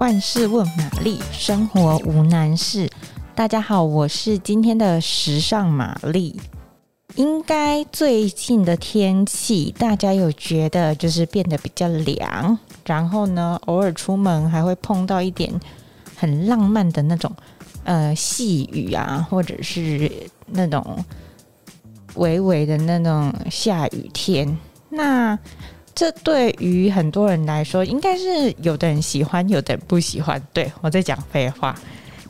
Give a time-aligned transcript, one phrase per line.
[0.00, 2.88] 万事问玛丽，生活无难事。
[3.34, 6.40] 大家好，我是今天的时尚玛丽。
[7.16, 15.52] 应该最近的天气，大家有觉得就是变得比较凉，然后呢，偶尔出门还会碰到一点
[16.16, 17.30] 很浪漫的那种
[17.84, 20.10] 呃细雨啊，或者是
[20.46, 21.04] 那种
[22.14, 24.56] 微微的那种下雨天。
[24.88, 25.38] 那
[26.00, 30.42] 这对于很多人来说，应该是有的人喜欢，有的人不喜欢。
[30.50, 31.78] 对，我在讲废话。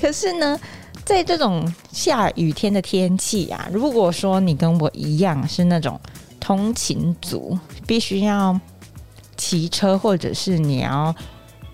[0.00, 0.56] 可是呢，
[1.04, 6.00] 在这种下雨天的天气啊，如果说你跟我一样是那种
[6.38, 7.58] 通勤族，
[7.88, 8.56] 必须要
[9.36, 11.12] 骑车，或者是你要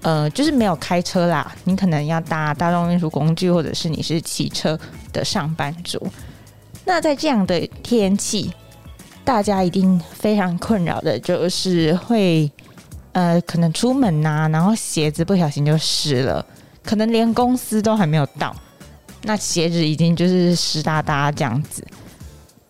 [0.01, 4.81] 呃，就是没有开车啦，你可能要搭大众运输工具，或者是你是骑车
[5.13, 6.03] 的上班族。
[6.87, 8.51] 那在这样的天气，
[9.25, 12.51] 大家一定非常困扰的，就是会
[13.13, 16.45] 呃，可能出门呐、然后鞋子不小心就湿了，
[16.83, 18.55] 可能连公司都还没有到，
[19.23, 21.87] 那鞋子已经就是湿哒哒这样子。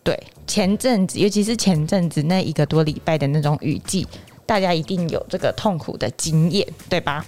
[0.05, 4.07] 对，前阵子，尤其是前阵子那一个多礼拜的那种雨季，
[4.45, 7.25] 大家一定有这个痛苦的经验，对吧？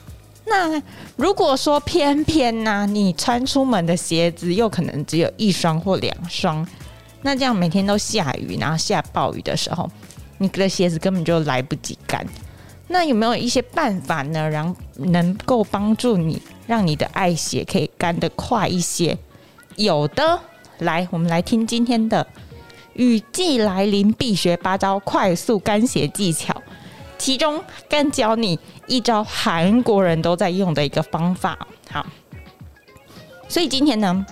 [0.47, 0.83] 那
[1.17, 6.67] 如果说偏偏呢、你穿出门的鞋子又可能只有一双或两双。
[7.27, 9.91] 那这样每天都下雨，然后下暴雨的时候，
[10.37, 12.23] 你的鞋子根本就来不及干。
[12.89, 19.17] 那有没有一些办法呢，让能够帮助你，让你的爱鞋可以干得快一些？
[19.77, 20.39] 有的，
[20.81, 22.27] 来，我们来听今天的
[22.93, 26.63] 雨季来临必学八招快速干鞋技巧，
[27.17, 31.57] 其中干教你一招韩国人都在用的一个方法。
[31.91, 32.05] 好，
[33.49, 34.27] 所以今天呢，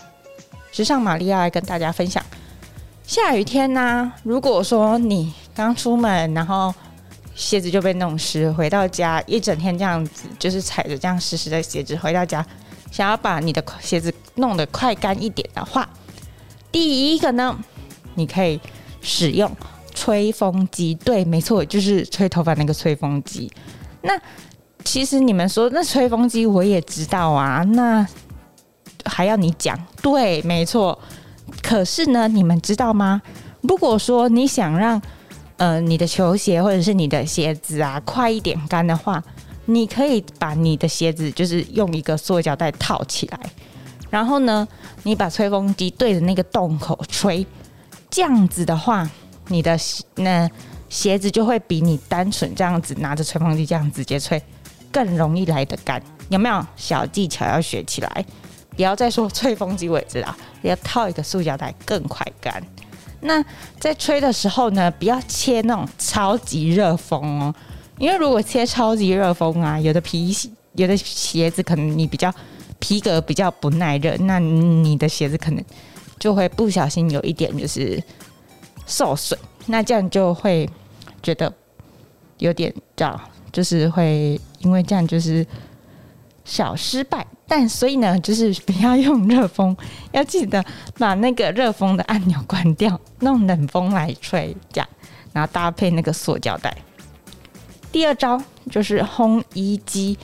[0.70, 2.22] 时尚玛丽要来跟大家分享。
[3.12, 6.74] 下雨天呢、如果说你刚出门，然后
[7.34, 12.42] 鞋子就被弄湿，回到家一整天这样子，就是踩着这样湿湿的鞋子回到家，
[12.90, 15.86] 想要把你的鞋子弄得快干一点的话，
[16.70, 17.54] 第一个呢，
[18.14, 18.58] 你可以
[19.02, 19.54] 使用
[19.94, 20.94] 吹风机。
[20.94, 23.52] 对，没错，就是吹头发那个吹风机。
[24.00, 24.18] 那
[24.84, 28.06] 其实你们说那吹风机我也知道啊，那
[29.04, 29.78] 还要你讲？
[30.00, 30.98] 对，没错。
[31.62, 33.22] 可是呢，你们知道吗？
[33.62, 35.00] 如果说你想让
[35.56, 39.22] 呃你的球鞋或者是你的鞋子啊快一点干的话，
[39.66, 43.38] 你可以把你的鞋子就是用一个塑胶袋套起来，
[44.10, 44.66] 然后呢，
[45.04, 47.46] 你把吹风机对着那个洞口吹，
[48.10, 49.08] 这样子的话，
[49.48, 49.78] 你的
[50.16, 50.50] 那
[50.88, 54.42] 鞋子就会比你单纯这样子拿着吹风机这样直接吹
[54.90, 56.02] 更容易来得干。
[56.28, 58.24] 有没有小技巧要学起来？
[58.74, 62.62] 不要再说吹风机，我也知道，要套一个塑胶袋更快干。
[63.20, 63.44] 那
[63.78, 67.54] 在吹的时候呢，不要切那种超级热风哦，
[67.98, 70.34] 因为如果切超级热风啊，有的皮
[70.74, 72.32] 有的鞋子可能你比较
[72.78, 75.64] 皮革比较不耐热，那你的鞋子可能
[76.18, 78.02] 就会不小心有一点就是
[78.86, 80.68] 受损，那这样就会
[81.22, 81.52] 觉得
[82.38, 83.20] 有点叫
[83.52, 85.46] 就是会因为这样就是。
[86.44, 89.76] 小失败，但所以呢，就是不要用热风，
[90.10, 90.64] 要记得
[90.98, 94.88] 把那个热风的按钮关掉，弄冷风来吹，这样，
[95.32, 96.76] 然后搭配那个塑胶袋。
[97.92, 100.18] 第二招就是烘衣机，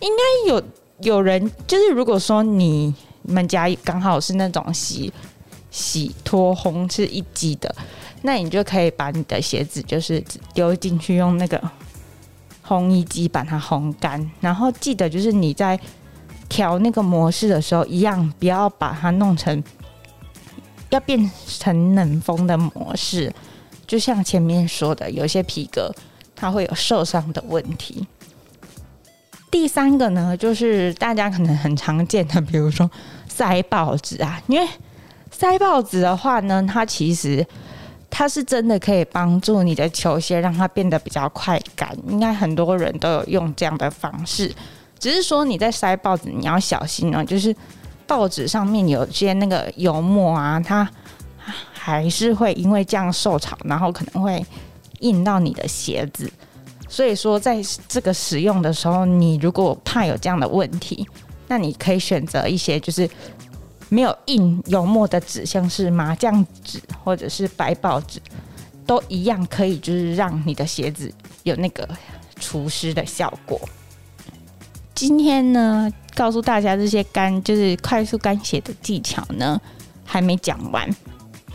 [0.00, 0.62] 应该有
[1.02, 5.12] 有人就是，如果说你们家刚好是那种洗
[5.70, 7.72] 洗脱烘是一机的，
[8.22, 11.62] 那你就可以把你的鞋子就是丢进去用那个。
[12.70, 15.76] 烘衣机把它烘干，然后记得就是你在
[16.48, 19.60] 调那个模式的时候，一样不要把它弄成
[20.90, 23.34] 要变成冷风的模式。
[23.88, 25.92] 就像前面说的，有些皮革
[26.36, 28.06] 它会有受伤的问题。
[29.50, 32.88] 第三个呢，就是大家可能很常见的，比如说
[33.26, 34.68] 塞报纸啊，因为
[35.32, 37.44] 塞报纸的话呢，它其实。
[38.20, 44.54] 它是真的可以帮助你的球鞋让它变得比较快干，应该很多人都有用这样的方式。
[44.98, 47.56] 只是说你在塞报纸，你要小心哦，就是
[48.06, 50.86] 报纸上面有些那个油墨啊，它
[51.72, 54.44] 还是会因为这样受潮，然后可能会
[54.98, 56.30] 印到你的鞋子。
[56.90, 57.56] 所以说，在
[57.88, 61.08] 这个使用的时候，你如果怕有这样的问题，
[61.48, 63.08] 那你可以选择一些就是。
[63.90, 68.18] 没有印油墨的纸，像是麻将纸或者是白报纸，
[68.86, 71.86] 都一样可以，就是让你的鞋子有那个
[72.38, 73.60] 除湿的效果。
[74.94, 79.60] 今天呢，告诉大家这些干就是快速干鞋的技巧呢，
[80.04, 80.88] 还没讲完。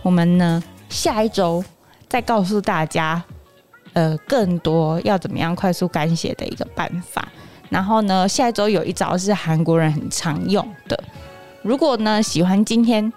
[0.03, 1.63] 我们呢，下一周
[2.09, 3.23] 再告诉大家，
[3.93, 7.27] 呃，更多要怎么样快速干鞋的一个办法。
[7.69, 11.03] 然后呢，下一周有一招是韩国人很常用的。
[11.65, 13.11] 如果呢喜欢今天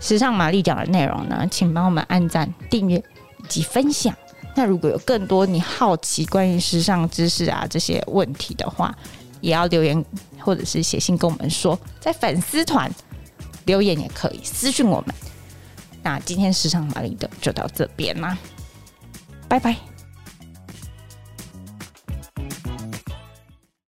[0.00, 4.12] 时尚玛丽讲的内容呢，请帮我们按赞、订阅以及分享。
[4.56, 8.92] 那如果有更多你好奇关于时尚知识啊这些问题的话，
[9.40, 10.04] 也要留言
[10.40, 12.90] 或者是写信跟我们说，在粉丝团
[13.66, 15.14] 留言也可以私讯我们。
[16.02, 18.36] 那今天时尚玛丽的就到这边啦，
[19.46, 19.87] 拜拜。